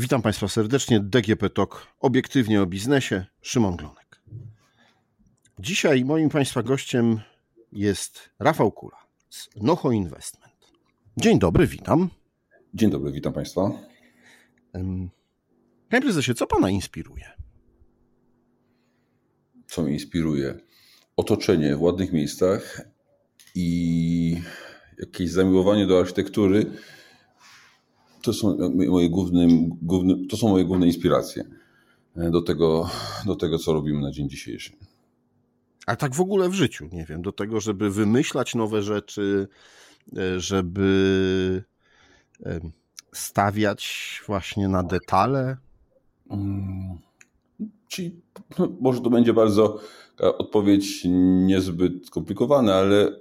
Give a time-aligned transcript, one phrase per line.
[0.00, 1.00] Witam Państwa serdecznie.
[1.00, 3.26] DGP Talk, obiektywnie o biznesie.
[3.42, 4.22] Szymon Glonek.
[5.58, 7.20] Dzisiaj moim Państwa gościem
[7.72, 8.96] jest Rafał Kula
[9.30, 10.72] z Noho Investment.
[11.16, 12.08] Dzień dobry, witam.
[12.74, 13.70] Dzień dobry, witam Państwa.
[15.88, 17.24] Panie prezesie, co Pana inspiruje?
[19.66, 20.60] Co mnie inspiruje?
[21.16, 22.80] Otoczenie w ładnych miejscach
[23.54, 24.42] i
[24.98, 26.66] jakieś zamiłowanie do architektury
[28.22, 28.56] to są
[28.88, 29.46] moje główne,
[29.82, 31.44] główne, to są moje główne inspiracje
[32.16, 32.90] do tego,
[33.26, 34.72] do tego, co robimy na dzień dzisiejszy.
[35.86, 39.48] A tak w ogóle w życiu, nie wiem, do tego, żeby wymyślać nowe rzeczy,
[40.16, 41.62] e, żeby
[43.12, 45.56] stawiać właśnie na detale?
[46.28, 46.98] Hmm.
[47.88, 48.20] Czyli
[48.58, 49.80] no, może to będzie bardzo
[50.18, 51.02] odpowiedź
[51.46, 53.20] niezbyt skomplikowana, ale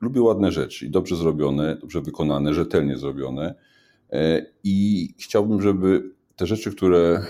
[0.00, 3.54] lubię ładne rzeczy i dobrze zrobione, dobrze wykonane, rzetelnie zrobione.
[4.12, 7.26] E, I chciałbym, żeby te rzeczy, które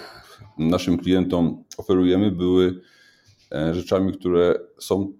[0.58, 2.80] naszym klientom oferujemy, były
[3.52, 5.12] e, rzeczami, które są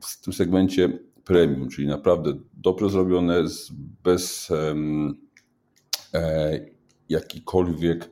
[0.00, 3.44] w tym segmencie premium, czyli naprawdę dobrze zrobione,
[4.04, 4.50] bez
[6.14, 6.60] e,
[7.08, 8.10] jakikolwiek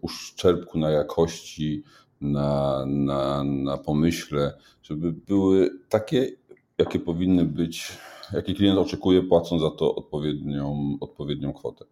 [0.00, 1.82] uszczerbku na jakości,
[2.20, 6.30] na, na, na pomyśle, żeby były takie,
[6.78, 7.98] jakie powinny być
[8.34, 11.84] jaki klient oczekuje, płacąc za to odpowiednią, odpowiednią kwotę.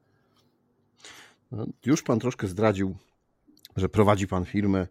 [1.53, 2.97] No, już Pan troszkę zdradził,
[3.77, 4.87] że prowadzi Pan firmę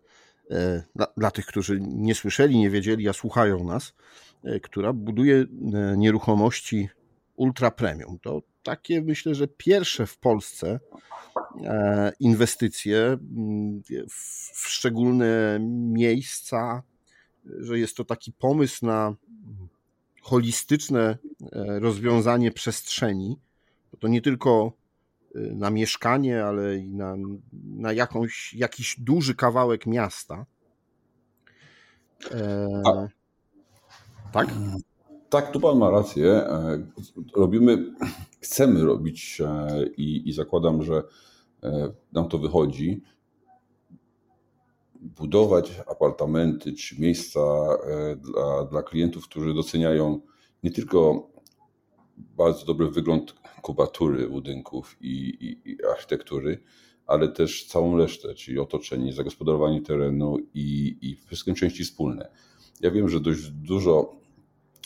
[0.52, 3.94] e, dla, dla, tych, którzy nie słyszeli, nie wiedzieli, a słuchają nas,
[4.44, 5.46] e, która buduje e,
[5.98, 6.90] nieruchomości
[7.36, 8.20] ultra premium.
[8.20, 10.80] To takie myślę, że pierwsze w Polsce
[12.20, 13.18] inwestycje
[14.10, 15.60] w szczególne
[15.94, 16.84] miejsca,
[17.46, 19.16] że jest to taki pomysł na
[20.22, 21.18] holistyczne
[21.52, 23.38] e, rozwiązanie przestrzeni,
[24.00, 24.72] to nie tylko
[25.36, 27.16] e, na mieszkanie, ale i na,
[27.64, 30.46] na jakąś, jakiś duży kawałek miasta.
[32.32, 32.68] E...
[34.34, 34.48] Tak?
[35.30, 36.32] Tak, tu Pan ma rację.
[36.32, 36.84] E,
[37.36, 37.94] robimy,
[38.40, 39.42] chcemy robić
[39.98, 41.04] i, i zakładam, że
[42.14, 43.02] nam to wychodzi
[45.02, 50.22] budować apartamenty czy miejsca e, dla, dla klientów, którzy doceniają
[50.64, 51.28] nie tylko
[52.18, 56.64] bardzo dobry wygląd kubatury budynków i, i, i architektury,
[57.08, 62.32] ale też całą resztę, czyli otoczenie, zagospodarowanie terenu i, i wszystkie części wspólne.
[62.82, 64.16] Ja wiem, że dość dużo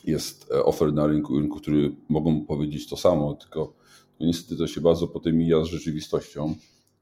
[0.03, 3.73] jest e, ofert na rynku, rynku, który mogą powiedzieć to samo, tylko
[4.19, 6.55] niestety to się bardzo potem mija z rzeczywistością.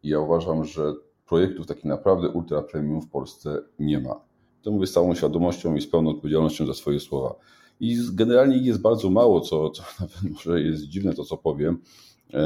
[0.03, 0.93] I ja uważam, że
[1.33, 4.21] projektów takich naprawdę ultra premium w Polsce nie ma.
[4.61, 7.35] To mówię z całą świadomością i z pełną odpowiedzialnością za swoje słowa.
[7.79, 12.39] I generalnie jest bardzo mało, co, co nawet może jest dziwne to, co powiem, e,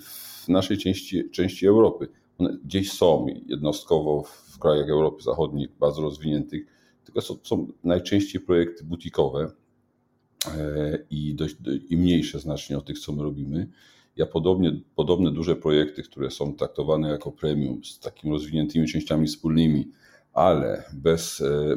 [0.00, 2.08] w naszej części, części Europy.
[2.38, 6.66] One gdzieś są jednostkowo w krajach Europy Zachodniej, bardzo rozwiniętych,
[7.04, 9.50] tylko są, są najczęściej projekty butikowe
[10.46, 11.56] e, i, dość,
[11.88, 13.68] i mniejsze znacznie od tych, co my robimy.
[14.16, 19.90] Ja podobnie, podobne duże projekty, które są traktowane jako premium, z takimi rozwiniętymi częściami wspólnymi,
[20.32, 21.76] ale bez e,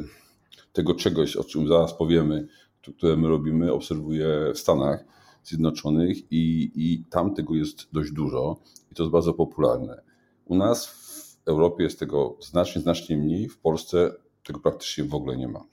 [0.72, 2.48] tego czegoś, o czym zaraz powiemy,
[2.82, 5.04] które my robimy, obserwuję w Stanach
[5.44, 8.56] Zjednoczonych i, i tam tego jest dość dużo
[8.92, 10.02] i to jest bardzo popularne.
[10.44, 14.12] U nas w Europie jest tego znacznie, znacznie mniej, w Polsce
[14.44, 15.64] tego praktycznie w ogóle nie ma.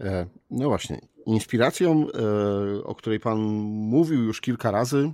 [0.00, 1.15] E, no właśnie.
[1.26, 3.38] Inspiracją, e, o której Pan
[3.68, 5.12] mówił już kilka razy,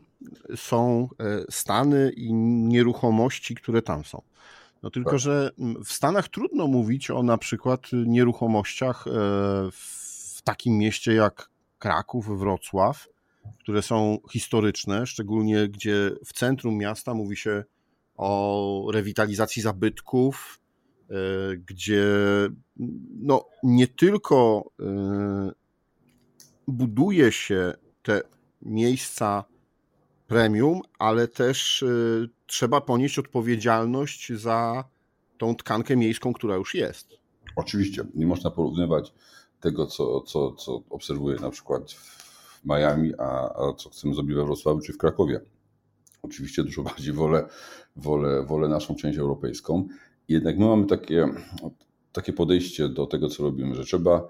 [0.56, 4.22] są e, Stany i nieruchomości, które tam są.
[4.82, 5.20] No tylko, tak.
[5.20, 5.50] że
[5.84, 9.04] w Stanach trudno mówić o na przykład nieruchomościach
[9.72, 13.08] w takim mieście jak Kraków, Wrocław,
[13.58, 17.64] które są historyczne, szczególnie gdzie w centrum miasta mówi się
[18.16, 20.62] o rewitalizacji zabytków,
[21.12, 22.04] E, gdzie
[23.20, 25.52] no, nie tylko e,
[26.68, 28.22] buduje się te
[28.62, 29.44] miejsca
[30.26, 31.86] premium, ale też e,
[32.46, 34.84] trzeba ponieść odpowiedzialność za
[35.38, 37.08] tą tkankę miejską, która już jest.
[37.56, 39.12] Oczywiście, nie można porównywać
[39.60, 44.44] tego, co, co, co obserwuję na przykład w Miami, a, a co chcemy zrobić we
[44.44, 45.40] Wrocławiu czy w Krakowie.
[46.22, 47.48] Oczywiście dużo bardziej wolę,
[47.96, 49.88] wolę, wolę naszą część europejską.
[50.28, 51.28] Jednak my mamy takie,
[52.12, 54.28] takie podejście do tego, co robimy, że trzeba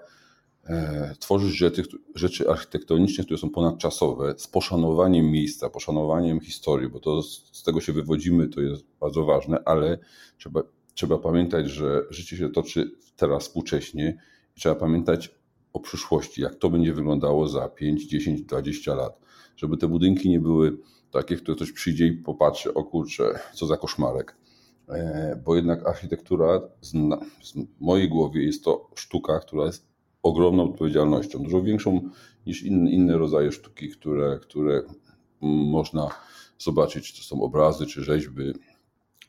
[0.65, 1.83] e, tworzyć rzeczy,
[2.15, 7.93] rzeczy architektoniczne, które są ponadczasowe, z poszanowaniem miejsca, poszanowaniem historii, bo to z tego się
[7.93, 9.97] wywodzimy, to jest bardzo ważne, ale
[10.37, 10.61] trzeba,
[10.93, 14.17] trzeba pamiętać, że życie się toczy teraz współcześnie
[14.57, 15.35] i trzeba pamiętać
[15.73, 19.19] o przyszłości, jak to będzie wyglądało za 5, 10, 20 lat,
[19.55, 20.77] żeby te budynki nie były
[21.11, 24.35] takie, które ktoś przyjdzie i popatrzy, o kurczę, co za koszmarek.
[24.89, 29.92] E, bo jednak architektura w mojej głowie jest to sztuka, która jest
[30.23, 32.09] ogromną odpowiedzialnością, dużo większą
[32.47, 34.83] niż inne, rodzaje sztuki, które, które
[35.41, 36.09] można
[36.59, 38.53] zobaczyć, czy to są obrazy, czy rzeźby,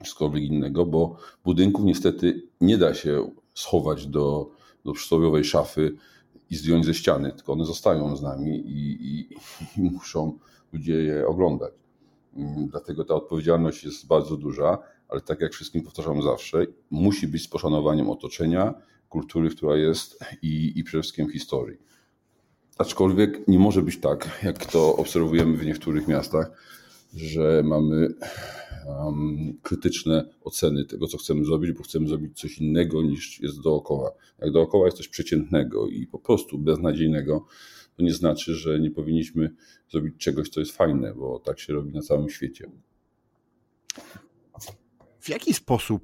[0.05, 4.51] cokolwiek innego, bo budynków niestety nie da się schować do,
[4.85, 5.97] do przysłowiowej szafy
[6.51, 9.29] i zdjąć ze ściany, tylko one zostają z nami i, i,
[9.77, 10.39] i muszą
[10.73, 11.73] ludzie je oglądać.
[12.71, 17.49] Dlatego ta odpowiedzialność jest bardzo duża, ale tak jak wszystkim powtarzam zawsze, musi być z
[17.49, 18.75] poszanowaniem otoczenia,
[19.15, 21.79] kultury, która jest i, i przede wszystkim historii.
[22.79, 26.51] Aczkolwiek nie może być tak, jak to obserwujemy w niektórych miastach,
[27.17, 28.09] że mamy
[28.87, 34.11] um, krytyczne oceny tego, co chcemy zrobić, bo chcemy zrobić coś innego niż jest dookoła.
[34.39, 37.47] Jak dookoła jest coś przeciętnego i po prostu beznadziejnego,
[37.97, 39.51] to nie znaczy, że nie powinniśmy
[39.91, 42.71] zrobić czegoś, co jest fajne, bo tak się robi na całym świecie.
[45.21, 46.03] W jaki sposób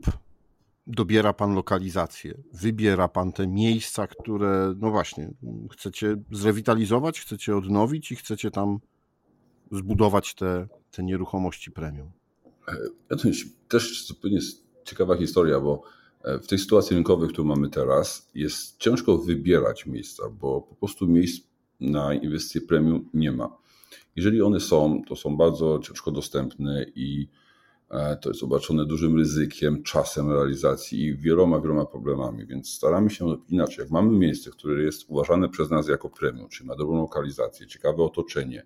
[0.90, 2.42] dobiera Pan lokalizację?
[2.52, 5.30] Wybiera Pan te miejsca, które, no właśnie,
[5.72, 8.78] chcecie zrewitalizować, chcecie odnowić i chcecie tam
[9.72, 12.10] zbudować te, te nieruchomości premium?
[13.08, 13.16] To
[13.68, 14.38] też zupełnie
[14.84, 15.82] ciekawa historia, bo
[16.24, 21.08] e, w tej sytuacji rynkowej, którą mamy teraz, jest ciężko wybierać miejsca, bo po prostu
[21.08, 21.46] miejsc
[21.80, 23.56] na inwestycje premium nie ma.
[24.16, 27.49] Jeżeli one są, to są bardzo ciężko dostępne i e,
[28.20, 33.82] to jest obarczone dużym ryzykiem, czasem realizacji i wieloma, wieloma problemami, więc staramy się inaczej.
[33.82, 38.02] Jak mamy miejsce, które jest uważane przez nas jako premium, czyli ma dobrą lokalizację, ciekawe
[38.02, 38.64] otoczenie,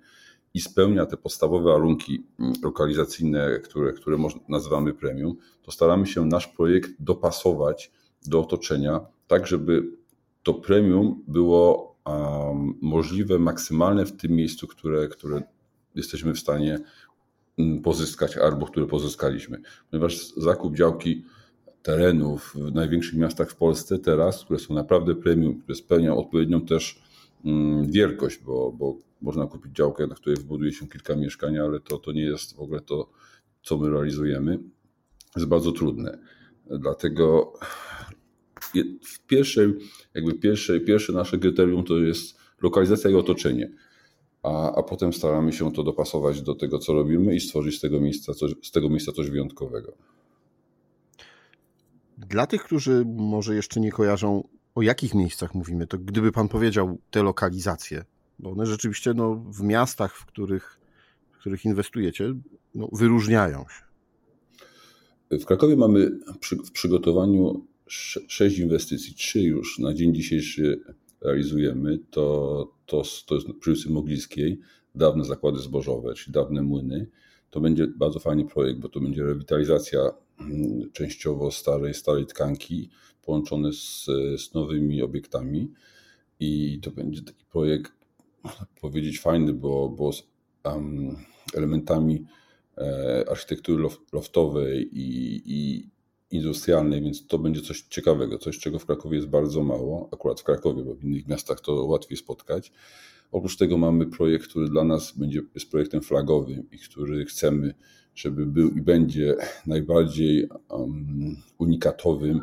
[0.55, 4.17] i spełnia te podstawowe warunki mm, lokalizacyjne, które, które
[4.49, 7.93] nazywamy premium, to staramy się nasz projekt dopasować
[8.27, 9.82] do otoczenia, tak żeby
[10.43, 15.43] to premium było um, możliwe, maksymalne w tym miejscu, które, które
[15.94, 16.79] jesteśmy w stanie
[17.83, 19.61] pozyskać albo które pozyskaliśmy.
[19.91, 21.25] Ponieważ zakup działki
[21.83, 27.03] terenów w największych miastach w Polsce teraz, które są naprawdę premium, które spełniają odpowiednią też
[27.45, 31.99] mm, wielkość, bo, bo można kupić działkę, na której wbuduje się kilka mieszkań, ale to,
[31.99, 33.11] to nie jest w ogóle to,
[33.62, 34.59] co my realizujemy.
[35.37, 36.19] Jest bardzo trudne.
[36.67, 37.53] Dlatego
[39.03, 39.75] w pierwszej,
[40.15, 43.71] jakby pierwsze, pierwsze nasze kryterium to jest lokalizacja i otoczenie.
[44.44, 48.00] A, a potem staramy się to dopasować do tego, co robimy i stworzyć z tego
[48.00, 49.93] miejsca coś, z tego miejsca coś wyjątkowego.
[52.19, 56.99] Dla tych, którzy może jeszcze nie kojarzą, o jakich miejscach mówimy, to gdyby Pan powiedział
[57.11, 58.05] te lokalizacje,
[58.38, 60.81] bo one rzeczywiście no, w miastach, w których,
[61.32, 62.35] w których inwestujecie,
[62.75, 63.85] no, wyróżniają się.
[65.38, 66.11] W Krakowie mamy
[66.41, 67.67] przy, w przygotowaniu
[68.29, 70.81] sześć inwestycji, trzy już na dzień dzisiejszy
[71.25, 71.99] realizujemy.
[72.11, 74.61] To, to, to jest przy ulicy Mogliskiej,
[74.94, 77.06] dawne zakłady zbożowe, czyli dawne młyny.
[77.50, 80.00] To będzie bardzo fajny projekt, bo to będzie rewitalizacja
[80.41, 82.91] mm, częściowo starej, starej tkanki
[83.23, 84.05] połączone z,
[84.37, 85.73] z nowymi obiektami.
[86.41, 87.93] I to będzie taki projekt
[88.44, 90.23] można powiedzieć, fajny, bo, bo z
[90.65, 91.17] um,
[91.55, 92.25] elementami
[92.79, 95.88] e, architektury loftowej i, i
[96.34, 100.44] industrialnej, więc to będzie coś ciekawego, coś czego w Krakowie jest bardzo mało, akurat w
[100.44, 102.72] Krakowie, bo w innych miastach to łatwiej spotkać.
[103.32, 107.74] Oprócz tego mamy projekt, który dla nas będzie, jest projektem flagowym i który chcemy,
[108.14, 109.36] żeby był i będzie
[109.67, 112.41] najbardziej um, unikatowym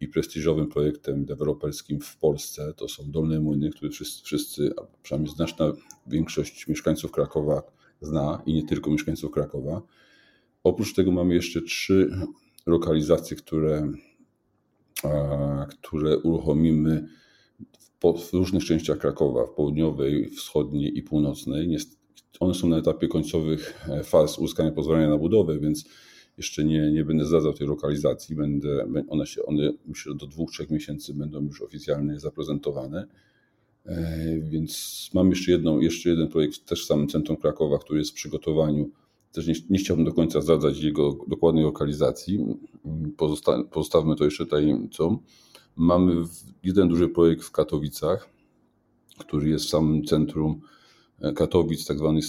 [0.00, 5.34] i prestiżowym projektem deweloperskim w Polsce to są Dolne Młyny, które wszyscy, wszyscy, a przynajmniej
[5.34, 5.72] znaczna
[6.06, 7.62] większość mieszkańców Krakowa
[8.00, 9.82] zna i nie tylko mieszkańców Krakowa.
[10.64, 12.10] Oprócz tego mamy jeszcze trzy
[12.66, 13.92] lokalizacje, które,
[15.68, 17.08] które uruchomimy
[18.02, 21.76] w różnych częściach Krakowa, w południowej, wschodniej i północnej.
[22.40, 25.84] One są na etapie końcowych faz uzyskania pozwolenia na budowę, więc
[26.38, 28.36] jeszcze nie, nie będę zdradzał tej lokalizacji.
[28.36, 33.06] Będę, one, się, one myślę, do dwóch, trzech miesięcy będą już oficjalnie zaprezentowane.
[33.86, 38.10] E, więc mam jeszcze, jedną, jeszcze jeden projekt też w samym centrum Krakowa, który jest
[38.10, 38.90] w przygotowaniu.
[39.32, 42.46] Też nie, nie chciałbym do końca zdradzać jego dokładnej lokalizacji.
[43.16, 45.18] Pozosta, pozostawmy to jeszcze tajemnicą.
[45.76, 46.24] Mamy
[46.64, 48.28] jeden duży projekt w Katowicach,
[49.18, 50.60] który jest w samym centrum
[51.20, 52.20] e, Katowic, tak zwany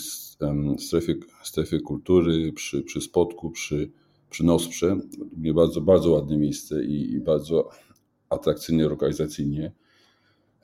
[0.78, 3.92] strefie, strefie kultury, przy, przy Spodku, przy,
[4.30, 4.98] przy Nosprze.
[5.56, 7.70] Bardzo, bardzo ładne miejsce i, i bardzo
[8.30, 9.72] atrakcyjne lokalizacyjnie.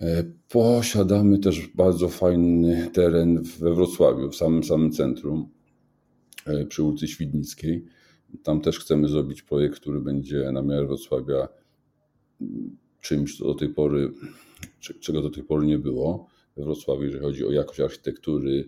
[0.01, 5.49] E, posiadamy też bardzo fajny teren we Wrocławiu, w samym samym centrum,
[6.69, 7.85] przy ulicy Świdnickiej.
[8.43, 11.47] Tam też chcemy zrobić projekt, który będzie na miarę Wrocławia
[13.01, 14.11] czymś, co do tej pory,
[14.99, 16.27] czego do tej pory nie było
[16.57, 18.67] we Wrocławiu, jeżeli chodzi o jakość architektury,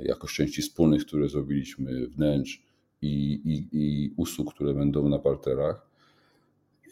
[0.00, 2.62] jakość części wspólnych, które zrobiliśmy, wnętrz
[3.02, 5.90] i, i, i usług, które będą na parterach.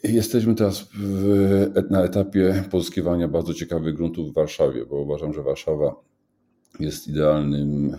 [0.03, 5.95] Jesteśmy teraz w, na etapie pozyskiwania bardzo ciekawych gruntów w Warszawie, bo uważam, że Warszawa
[6.79, 7.97] jest idealnym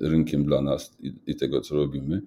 [0.00, 2.22] rynkiem dla nas i, tego, co robimy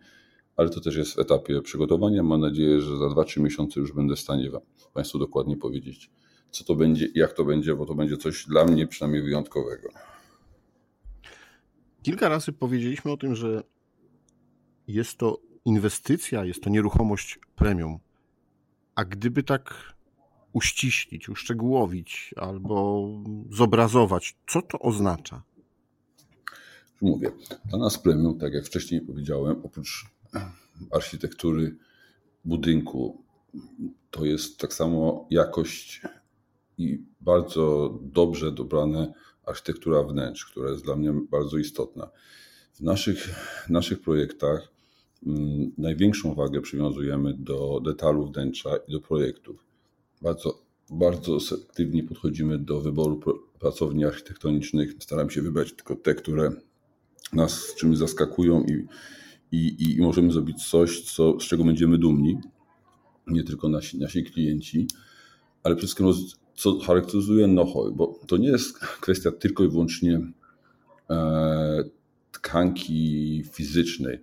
[0.57, 2.23] ale to też jest w etapie przygotowania.
[2.23, 4.49] Mam nadzieję, że za 2-3 miesiące już będę w stanie
[4.93, 6.09] Państwu dokładnie powiedzieć,
[6.51, 9.89] co to będzie i jak to będzie, bo to będzie coś dla mnie przynajmniej wyjątkowego.
[12.03, 13.63] Kilka razy powiedzieliśmy o tym, że
[14.87, 17.99] jest to inwestycja, jest to nieruchomość premium.
[18.95, 19.93] A gdyby tak
[20.53, 23.07] uściślić, uszczegółowić albo
[23.49, 25.43] zobrazować, co to oznacza?
[27.01, 27.31] Mówię,
[27.69, 30.05] dla nas premium, tak jak wcześniej powiedziałem, oprócz
[30.91, 31.75] architektury
[32.45, 33.23] budynku.
[34.11, 36.01] To jest tak samo jakość
[36.77, 39.13] i bardzo dobrze dobrane
[39.45, 42.09] architektura wnętrz, która jest dla mnie bardzo istotna.
[42.73, 43.29] W naszych,
[43.69, 44.71] naszych projektach
[45.27, 49.65] mm, największą wagę przywiązujemy do detalu wnętrza i do projektów.
[50.21, 53.21] Bardzo, bardzo selektywnie podchodzimy do wyboru
[53.59, 54.93] pracowni architektonicznych.
[54.99, 56.51] Staram się wybrać tylko te, które
[57.33, 58.87] nas czymś zaskakują i,
[59.51, 62.37] i, i możemy zrobić coś, co, z czego będziemy dumni,
[63.27, 64.87] nie tylko nasi, nasi klienci,
[65.63, 70.21] ale przede wszystkim co charakteryzuje Nohoi, bo to nie jest kwestia tylko i wyłącznie
[71.09, 71.83] e,
[72.31, 74.19] tkanki fizycznej,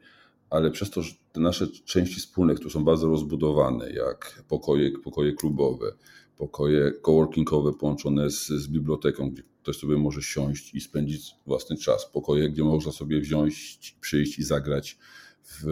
[0.50, 5.32] ale przez to, że te nasze części wspólne, które są bardzo rozbudowane, jak pokoje, pokoje
[5.32, 5.92] klubowe,
[6.36, 12.10] pokoje coworkingowe połączone z, z biblioteką, gdzie ktoś sobie może siąść i spędzić własny czas,
[12.12, 14.98] pokoje, gdzie można sobie wziąć, przyjść i zagrać
[15.44, 15.64] w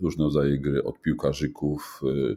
[0.00, 2.36] różne rodzaje gry, od piłkarzyków y,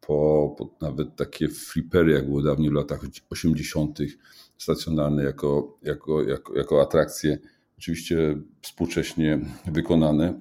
[0.00, 3.98] po, po nawet takie flipery, jak było dawniej w latach 80.,
[4.58, 7.38] stacjonarne jako, jako, jako, jako atrakcje,
[7.78, 10.40] oczywiście współcześnie wykonane,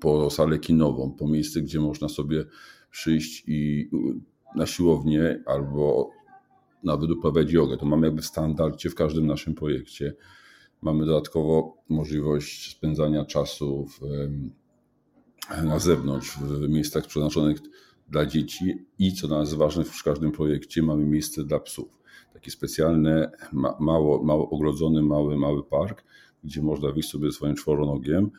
[0.00, 2.44] po salę kinową, po miejsce, gdzie można sobie
[2.90, 3.90] przyjść i
[4.54, 6.10] na siłownię albo
[6.84, 7.76] nawet uprawiać jogę.
[7.76, 10.14] To mamy jakby w standardzie w każdym naszym projekcie.
[10.82, 14.00] Mamy dodatkowo możliwość spędzania czasu w,
[15.64, 17.58] na zewnątrz, w miejscach przeznaczonych
[18.08, 21.88] dla dzieci i co dla nas ważne, w każdym projekcie mamy miejsce dla psów.
[22.32, 23.30] Taki specjalny,
[23.80, 26.04] mało, mało ogrodzony, mały, mały park,
[26.44, 28.30] gdzie można wyjść sobie swoim czworonogiem,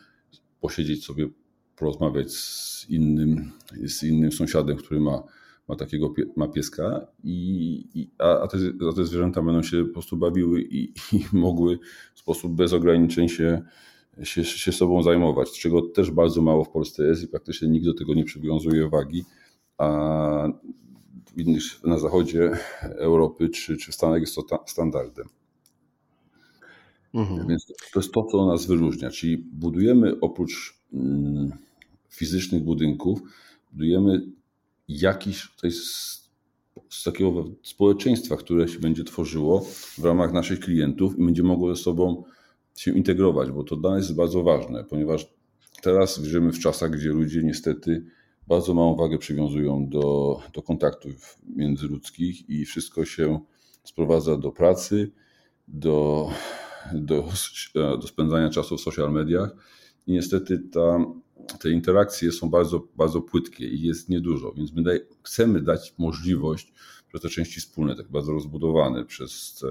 [0.62, 1.28] posiedzieć sobie,
[1.76, 3.52] porozmawiać z innym,
[3.84, 5.24] z innym sąsiadem, który ma
[5.68, 8.58] ma takiego ma pieska, i, i a, te,
[8.90, 11.80] a te zwierzęta będą się po prostu bawiły i, i mogły
[12.14, 13.62] w sposób bez ograniczeń się,
[14.24, 17.94] się, się sobą zajmować, czego też bardzo mało w Polsce jest i praktycznie nikt do
[17.94, 19.26] tego nie przywiązuje wagi,
[19.78, 20.48] a
[21.38, 25.28] innych, na zachodzie Europy czy, czy w Stanach jest to ta, standardem.
[27.14, 27.48] Mhm.
[27.48, 31.52] Więc to jest to, co nas wyróżnia, czyli budujemy oprócz mm,
[32.10, 33.20] fizycznych budynków,
[33.72, 34.22] budujemy
[34.88, 35.82] jakiś tutaj z,
[36.90, 39.66] z takiego społeczeństwa, które się będzie tworzyło
[39.98, 42.24] w ramach naszych klientów i będzie mogło ze sobą
[42.76, 45.34] się integrować, bo to dla nas jest bardzo ważne, ponieważ
[45.82, 48.06] teraz żyjemy w czasach, gdzie ludzie niestety
[48.48, 53.40] bardzo małą wagę przywiązują do, do kontaktów międzyludzkich i wszystko się
[53.84, 55.12] sprowadza do pracy,
[55.68, 56.30] do,
[56.94, 57.30] do,
[57.74, 59.56] do spędzania czasu w social mediach.
[60.08, 61.06] I niestety ta
[61.60, 66.74] te interakcje są bardzo, bardzo płytkie i jest niedużo, więc my daj, chcemy dać możliwość
[67.08, 69.64] przez te części wspólne, tak bardzo rozbudowane, przez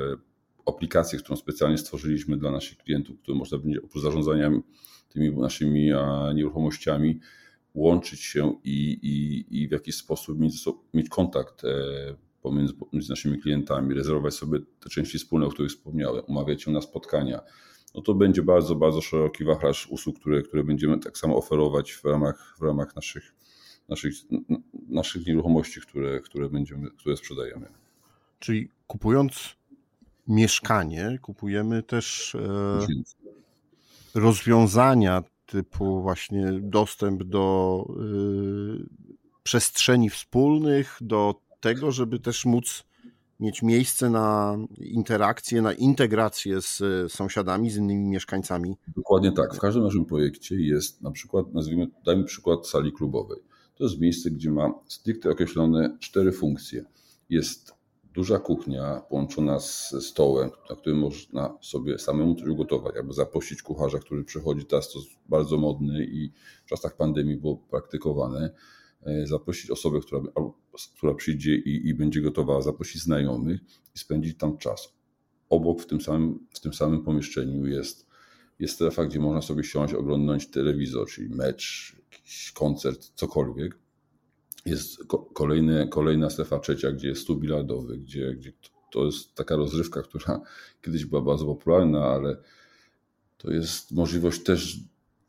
[0.67, 4.51] aplikację, którą specjalnie stworzyliśmy dla naszych klientów, które można będzie oprócz zarządzania
[5.09, 5.91] tymi naszymi
[6.35, 7.21] nieruchomościami
[7.75, 11.69] łączyć się i, i, i w jakiś sposób mieć, mieć kontakt e,
[12.43, 16.81] pomiędzy, pomiędzy naszymi klientami, rezerwować sobie te części wspólne, o których wspomniałem, umawiać się na
[16.81, 17.41] spotkania,
[17.95, 22.05] no to będzie bardzo, bardzo szeroki wachlarz usług, które, które będziemy tak samo oferować w
[22.05, 23.35] ramach, w ramach naszych,
[23.89, 24.15] naszych,
[24.89, 27.67] naszych nieruchomości, które, które, będziemy, które sprzedajemy.
[28.39, 29.57] Czyli kupując
[30.29, 32.87] mieszkanie, kupujemy też e,
[34.15, 37.95] rozwiązania typu właśnie dostęp do e,
[39.43, 42.85] przestrzeni wspólnych, do tego, żeby też móc
[43.41, 48.77] mieć miejsce na interakcję, na integrację z sąsiadami, z innymi mieszkańcami.
[48.97, 49.55] Dokładnie tak.
[49.55, 53.39] W każdym naszym projekcie jest na przykład, nazwijmy, dajmy przykład sali klubowej.
[53.75, 56.85] To jest miejsce, gdzie ma stricte określone cztery funkcje.
[57.31, 57.75] Jest
[58.15, 63.99] duża kuchnia połączona z stołem, na którym można sobie samemu coś ugotować, albo zaprosić kucharza,
[63.99, 64.65] który przychodzi.
[64.67, 66.33] Teraz to jest bardzo modny i
[66.65, 68.51] w czasach pandemii było praktykowane
[69.25, 70.21] zaprosić osobę, która,
[70.97, 73.61] która przyjdzie i, i będzie gotowa zaprosić znajomych
[73.95, 74.95] i spędzić tam czas.
[75.51, 78.07] Obok w tym samym, w tym samym pomieszczeniu jest
[78.59, 81.97] jest strefa, gdzie można sobie siąść, oglądać telewizor, czyli mecz,
[82.55, 83.79] koncert, cokolwiek.
[84.67, 84.99] Jest
[85.35, 88.53] kolejny, kolejna strefa trzecia, gdzie jest stół bilardowy, gdzie, gdzie
[88.93, 90.41] to jest taka rozrywka, która
[90.83, 92.37] kiedyś była bardzo popularna, ale
[93.39, 94.79] to jest możliwość też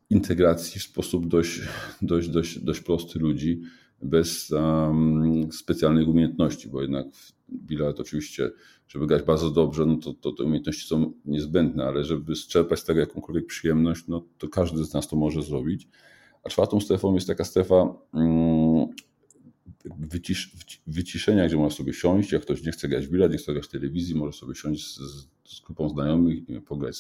[0.10, 1.62] integracji w sposób dość,
[2.02, 3.62] dość, dość, dość prosty ludzi,
[4.02, 7.06] bez um, specjalnych umiejętności, bo jednak
[7.50, 8.52] bilard oczywiście,
[8.88, 12.84] żeby grać bardzo dobrze, no to, to te umiejętności są niezbędne, ale żeby czerpać z
[12.84, 15.88] tego jakąkolwiek przyjemność, no to każdy z nas to może zrobić.
[16.44, 17.76] A czwartą strefą jest taka strefa
[18.14, 18.88] um,
[20.00, 20.52] wycisz,
[20.88, 23.66] wyciszenia, gdzie można sobie siąść, jak ktoś nie chce grać w bilard, nie chce grać
[23.66, 27.00] w telewizji, może sobie siąść z, z grupą znajomych, pograć w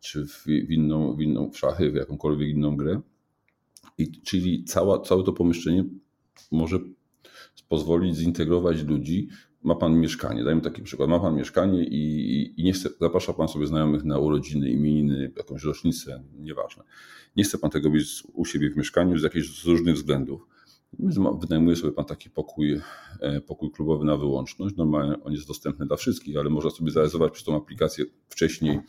[0.00, 3.00] czy w, w, inną, w inną w szachy, w jakąkolwiek inną grę.
[3.98, 5.84] I, czyli cała, całe to pomieszczenie
[6.52, 6.78] może
[7.68, 9.28] pozwolić zintegrować ludzi.
[9.62, 11.08] Ma pan mieszkanie, dajmy taki przykład.
[11.08, 15.64] Ma pan mieszkanie i, i nie chce, zaprasza pan sobie znajomych na urodziny, imieniny, jakąś
[15.64, 16.84] rocznicę, nieważne.
[17.36, 20.46] Nie chce pan tego mieć u siebie w mieszkaniu z jakichś z różnych względów.
[21.40, 22.80] Wynajmuje sobie pan taki pokój,
[23.20, 24.76] e, pokój klubowy na wyłączność.
[24.76, 28.80] Normalnie on jest dostępny dla wszystkich, ale można sobie zarezerwować przez tą aplikację wcześniej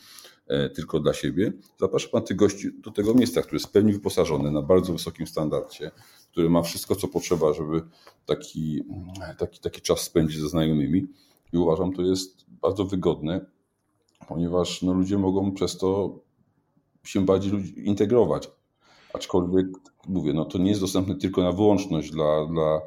[0.75, 1.53] tylko dla siebie.
[1.79, 5.91] Zaprasza Pan tych gości do tego miejsca, które jest pełni wyposażone na bardzo wysokim standardzie,
[6.31, 7.81] które ma wszystko, co potrzeba, żeby
[8.25, 8.83] taki,
[9.37, 11.07] taki, taki czas spędzić ze znajomymi.
[11.53, 13.45] I uważam, to jest bardzo wygodne,
[14.27, 16.19] ponieważ no, ludzie mogą przez to
[17.03, 17.51] się bardziej
[17.87, 18.51] integrować.
[19.13, 19.67] Aczkolwiek,
[20.07, 22.81] mówię, no, to nie jest dostępne tylko na wyłączność dla, dla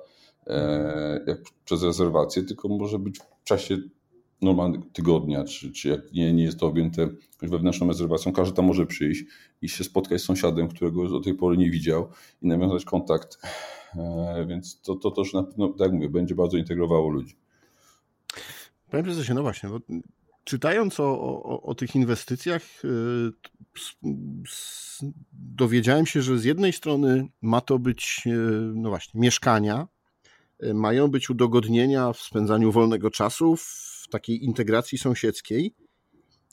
[0.47, 3.79] e, przez rezerwację, tylko może być w czasie
[4.43, 7.09] normalnego tygodnia, czy, czy jak nie, nie jest to objęte
[7.43, 9.25] wewnętrzną rezerwacją, każdy tam może przyjść
[9.63, 12.09] i się spotkać z sąsiadem, którego do tej pory nie widział
[12.43, 13.39] i nawiązać kontakt.
[13.97, 17.37] E, więc to, to też na pewno, tak jak mówię, będzie bardzo integrowało ludzi.
[18.91, 19.81] Panie prezesie, no właśnie, bo
[20.45, 22.89] czytając o, o, o tych inwestycjach, e,
[25.33, 28.31] dowiedziałem się, że z jednej strony ma to być, e,
[28.75, 29.89] no właśnie, mieszkania,
[30.75, 35.75] mają być udogodnienia w spędzaniu wolnego czasu, w takiej integracji sąsiedzkiej,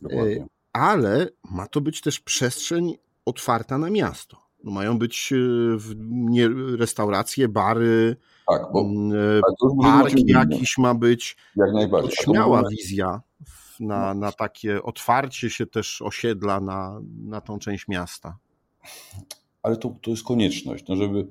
[0.02, 0.48] Dokładnie.
[0.74, 4.38] ale ma to być też przestrzeń otwarta na miasto.
[4.64, 8.16] No mają być e, restauracje, bary,
[8.48, 11.38] tak, bo, e, park jakiś ma być.
[11.56, 12.12] Jak najbardziej.
[12.12, 13.22] Śmiała wizja
[13.80, 18.38] na, na takie otwarcie się też osiedla na, na tą część miasta.
[19.64, 21.28] Ale to, to jest konieczność, no żeby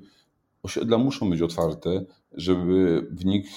[0.63, 3.49] osiedla muszą być otwarte, żeby w nich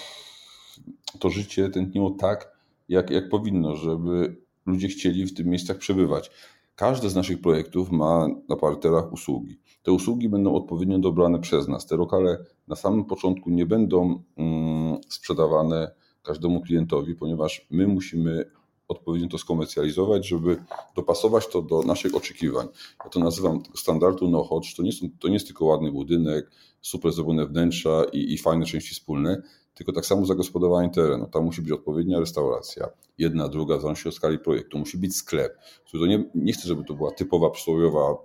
[1.19, 2.52] to życie tętniło tak,
[2.92, 6.31] jak, jak powinno, żeby ludzie chcieli w tych miejscach przebywać.
[6.74, 9.61] Każdy z naszych projektów ma na parterach usługi.
[9.83, 11.87] Te usługi będą odpowiednio dobrane przez nas.
[11.87, 15.90] Te lokale na samym początku nie będą mm, sprzedawane
[16.22, 18.44] każdemu klientowi, ponieważ my musimy
[18.88, 20.57] odpowiednio to skomercjalizować, żeby
[20.96, 22.68] dopasować to do naszych oczekiwań.
[23.05, 24.74] Ja to nazywam standardu no chodź.
[24.74, 26.50] To nie, to nie jest tylko ładny budynek,
[26.81, 29.42] super zrobione wnętrza i, i fajne części wspólne,
[29.75, 31.27] tylko tak samo zagospodarowanie terenu.
[31.27, 34.79] Tam musi być odpowiednia restauracja, jedna, druga, w zależności od skali projektu.
[34.79, 35.59] Musi być sklep,
[35.93, 38.17] to nie, nie chcę, żeby to była typowa przysłowiowa,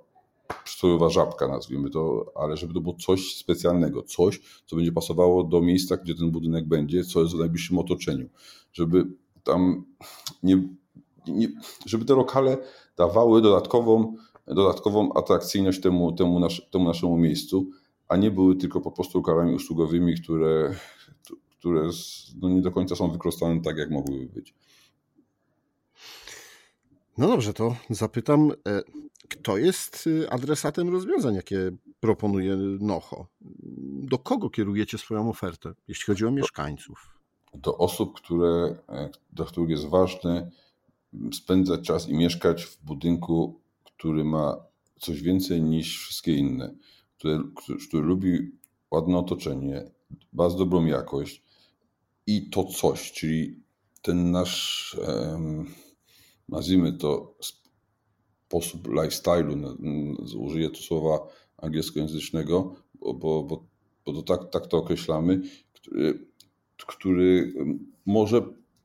[0.63, 5.61] przysłowiowa żabka, nazwijmy to, ale żeby to było coś specjalnego, coś, co będzie pasowało do
[5.61, 8.29] miejsca, gdzie ten budynek będzie, co jest w najbliższym otoczeniu.
[8.73, 9.05] Żeby
[9.43, 9.85] tam
[10.43, 10.67] nie,
[11.27, 11.47] nie
[11.85, 12.57] żeby te lokale
[12.97, 14.15] dawały dodatkową,
[14.47, 17.69] dodatkową atrakcyjność temu, temu, nasz, temu naszemu miejscu,
[18.07, 20.75] a nie były tylko po prostu lokalami usługowymi, które,
[21.59, 21.89] które
[22.41, 24.53] no nie do końca są wykorzystane tak, jak mogłyby być.
[27.17, 28.81] No dobrze, to zapytam, e,
[29.29, 33.27] kto jest y, adresatem rozwiązań, jakie proponuje Nocho?
[34.03, 37.17] Do kogo kierujecie swoją ofertę, jeśli chodzi o mieszkańców?
[37.53, 40.51] Do osób, które, e, dla których jest ważne
[41.33, 44.57] spędzać czas i mieszkać w budynku, który ma
[44.99, 46.75] coś więcej niż wszystkie inne,
[47.17, 47.39] który,
[47.87, 48.51] który lubi
[48.91, 49.91] ładne otoczenie,
[50.33, 51.43] bardzo dobrą jakość,
[52.27, 53.63] i to coś, czyli
[54.01, 54.97] ten nasz,
[56.49, 57.35] nazwijmy to,
[58.47, 59.75] sposób lifestyle'u,
[60.37, 63.65] użyję tu słowa angielskojęzycznego, bo, bo,
[64.05, 65.41] bo, to tak, tak to określamy,
[65.73, 66.27] który,
[66.77, 67.53] który
[68.05, 68.41] może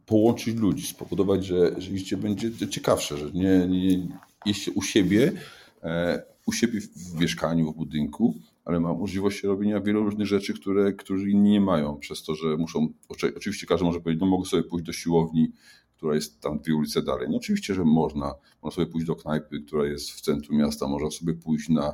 [0.07, 4.09] połączyć ludzi, spowodować, że, że życie będzie ciekawsze, że nie, nie
[4.47, 5.33] jest u siebie,
[5.83, 10.93] e, u siebie w mieszkaniu, w budynku, ale ma możliwość robienia wielu różnych rzeczy, które,
[10.93, 12.93] którzy inni nie mają, przez to, że muszą,
[13.37, 15.53] oczywiście każdy może powiedzieć, no mogę sobie pójść do siłowni,
[15.97, 17.29] która jest tam dwie ulice dalej.
[17.31, 18.35] No oczywiście, że można.
[18.63, 21.93] Można sobie pójść do knajpy, która jest w centrum miasta, można sobie pójść na,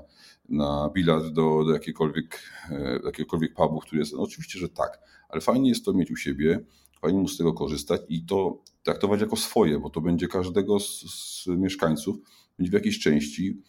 [0.48, 4.12] na bilard do, do jakiegokolwiek, e, jakiegokolwiek pubu, który jest.
[4.12, 6.60] No oczywiście, że tak, ale fajnie jest to mieć u siebie,
[7.00, 11.00] fajnie móc z tego korzystać i to traktować jako swoje, bo to będzie każdego z,
[11.00, 12.16] z mieszkańców
[12.58, 13.62] będzie w jakiejś części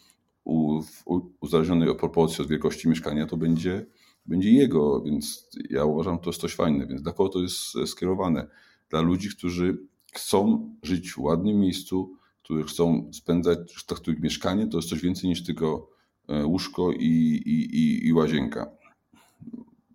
[1.39, 3.85] uzależniony od proporcji, od wielkości mieszkania, to będzie,
[4.25, 6.87] będzie jego, więc ja uważam, że to jest coś fajne.
[6.87, 8.47] Więc dla kogo to jest skierowane?
[8.89, 9.77] Dla ludzi, którzy
[10.13, 15.29] chcą żyć w ładnym miejscu, którzy chcą spędzać, że których mieszkanie to jest coś więcej
[15.29, 15.89] niż tylko
[16.27, 17.05] e, łóżko i,
[17.45, 18.71] i, i, i łazienka.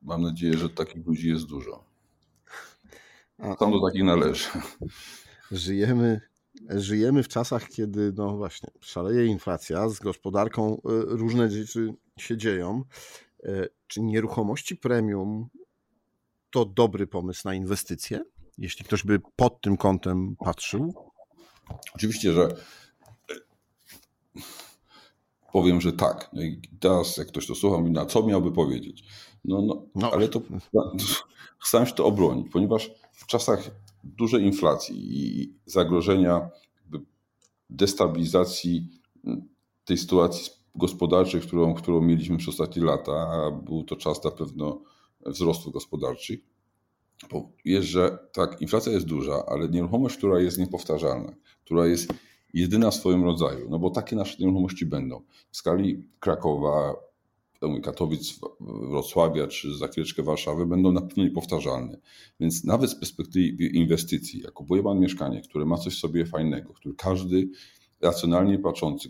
[0.02, 1.84] Mam nadzieję, że takich ludzi jest dużo.
[3.58, 4.48] Tam do takich należy.
[5.52, 6.20] Żyjemy,
[6.70, 12.84] żyjemy w czasach, kiedy no właśnie szaleje inflacja, z gospodarką e, różne rzeczy się dzieją.
[13.44, 15.48] E, czy nieruchomości premium
[16.50, 18.20] to dobry pomysł na inwestycje?
[18.58, 20.94] Jeśli ktoś by pod tym kątem patrzył?
[21.94, 23.34] Oczywiście, że e,
[25.52, 26.30] powiem, że tak.
[26.32, 29.04] No i teraz, jak ktoś to słucha, mówi, na co miałby powiedzieć?
[29.44, 30.10] No, no, no.
[30.12, 30.40] ale to
[31.58, 33.70] chcę się to obronić, ponieważ w czasach
[34.04, 36.50] dużej inflacji i zagrożenia
[37.70, 38.88] destabilizacji
[39.84, 44.82] tej sytuacji gospodarczej, którą, którą mieliśmy przez ostatnie lata, a był to czas na pewno
[45.26, 46.40] wzrostu gospodarczych,
[47.64, 51.32] jest, że tak, inflacja jest duża, ale nieruchomość, która jest niepowtarzalna,
[51.64, 52.12] która jest
[52.54, 55.22] jedyna w swoim rodzaju, no bo takie nasze nieruchomości będą.
[55.50, 56.94] W skali Krakowa,
[57.82, 61.98] Katowic, Wrocławia czy za chwileczkę Warszawy będą na pewno niepowtarzalne.
[62.40, 66.94] Więc nawet z perspektywy inwestycji, jak kupuje Pan mieszkanie, które ma coś sobie fajnego, który
[66.94, 67.48] każdy
[68.00, 69.08] racjonalnie patrzący,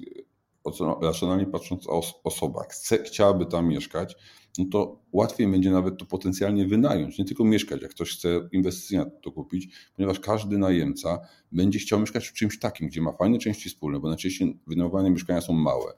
[1.03, 1.91] racjonalnie patrząca
[2.25, 4.17] osoba chce, chciałaby tam mieszkać,
[4.59, 9.05] no to łatwiej będzie nawet to potencjalnie wynająć, nie tylko mieszkać, jak ktoś chce inwestycyjnie
[9.23, 11.19] to kupić, ponieważ każdy najemca
[11.53, 15.41] będzie chciał mieszkać w czymś takim, gdzie ma fajne części wspólne, bo najczęściej wynajmowane mieszkania
[15.41, 15.93] są małe,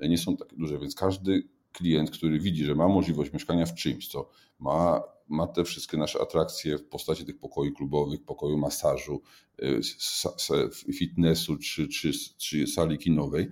[0.00, 4.08] nie są takie duże, więc każdy klient, który widzi, że ma możliwość mieszkania w czymś,
[4.08, 4.28] co
[4.58, 9.20] ma, ma te wszystkie nasze atrakcje w postaci tych pokoi klubowych, pokoju masażu,
[9.62, 13.48] y, fitnessu czy, czy, czy sali kinowej,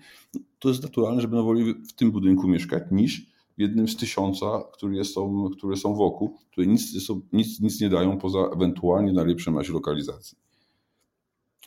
[0.58, 3.26] to jest naturalne, żeby woli w tym budynku mieszkać niż
[3.58, 8.18] w jednym z tysiąca, które są, które są wokół, które nic, nic, nic nie dają
[8.18, 10.38] poza ewentualnie najlepszym razie lokalizacji.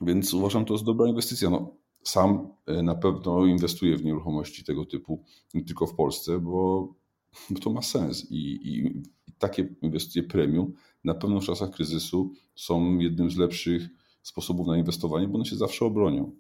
[0.02, 1.50] Więc uważam, to jest dobra inwestycja.
[1.50, 6.88] No, sam e, na pewno inwestuję w nieruchomości tego typu, nie tylko w Polsce, bo
[7.64, 9.02] to ma sens i, i,
[9.40, 13.90] takie inwestycje premium na pewno w czasach kryzysu są jednym z lepszych
[14.22, 16.32] sposobów na inwestowanie, bo one się zawsze obronią,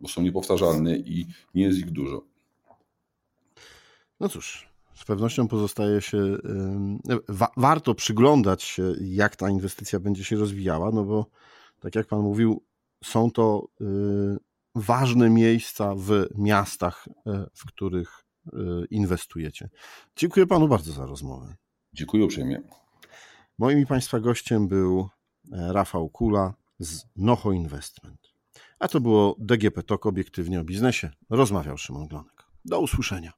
[0.00, 2.24] bo są niepowtarzalne i nie jest ich dużo.
[4.20, 6.36] No cóż, z pewnością pozostaje się,
[7.28, 11.26] wa warto przyglądać się, jak ta inwestycja będzie się rozwijała, no bo
[11.80, 12.62] tak jak Pan mówił,
[13.04, 13.84] są to y,
[14.74, 18.56] ważne miejsca w miastach, e, w których e,
[18.90, 19.68] inwestujecie.
[20.16, 21.54] Dziękuję panu bardzo za rozmowę.
[21.92, 22.62] Dziękuję uprzejmie.
[23.58, 25.08] Moim i państwa gościem był
[25.52, 28.30] e, Rafał Kula z Noho Investment.
[28.78, 31.10] A to było DGP TOK obiektywnie o biznesie.
[31.30, 32.44] Rozmawiał Szymon Glonek.
[32.64, 33.32] Do usłyszenia.